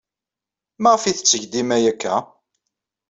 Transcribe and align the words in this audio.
Maɣef 0.81 1.03
ay 1.03 1.15
tetteg 1.15 1.43
dima 1.51 1.73
aya 1.77 1.89
akka? 1.91 2.15